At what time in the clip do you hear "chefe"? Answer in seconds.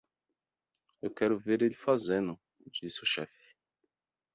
3.05-3.53